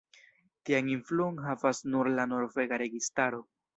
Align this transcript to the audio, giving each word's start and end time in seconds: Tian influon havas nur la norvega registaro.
Tian 0.69 0.87
influon 0.93 1.37
havas 1.47 1.81
nur 1.97 2.09
la 2.21 2.25
norvega 2.33 2.81
registaro. 2.87 3.43